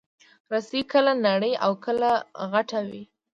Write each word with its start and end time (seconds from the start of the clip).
رسۍ 0.51 0.81
کله 0.91 1.13
نرۍ 1.23 1.53
او 1.65 1.71
کله 1.85 2.09
غټه 2.51 2.79
وي. 2.89 3.03